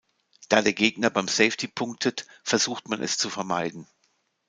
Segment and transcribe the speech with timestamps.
[0.49, 3.85] Da der Gegner beim Safety punktet, versucht man es zu vermeiden.